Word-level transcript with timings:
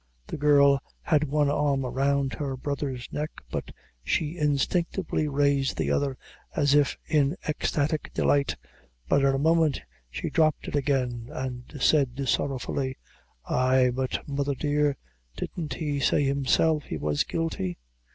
The 0.25 0.35
girl 0.35 0.81
had 1.03 1.25
one 1.25 1.47
arm 1.51 1.85
around 1.85 2.33
her 2.33 2.57
brother's 2.57 3.07
neck, 3.11 3.29
but 3.51 3.71
she 4.03 4.35
instinctively 4.35 5.27
raised 5.27 5.77
the 5.77 5.91
other, 5.91 6.17
as 6.55 6.73
if 6.73 6.97
in 7.05 7.37
ecstatic 7.47 8.11
delight, 8.11 8.55
but 9.07 9.21
in 9.21 9.27
a 9.27 9.37
moment 9.37 9.79
she 10.09 10.31
dropped 10.31 10.67
it 10.67 10.75
again, 10.75 11.29
and 11.31 11.71
said 11.79 12.27
sorrowfully 12.27 12.97
"Ay; 13.45 13.91
but, 13.93 14.27
mother 14.27 14.55
dear, 14.55 14.97
didn't 15.37 15.75
he 15.75 15.99
say 15.99 16.23
himself 16.23 16.85
he 16.85 16.97
was 16.97 17.23
guilty?" 17.23 17.77